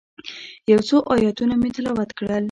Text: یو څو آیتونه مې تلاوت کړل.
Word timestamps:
یو 0.71 0.79
څو 0.87 0.97
آیتونه 1.15 1.53
مې 1.61 1.69
تلاوت 1.75 2.09
کړل. 2.17 2.39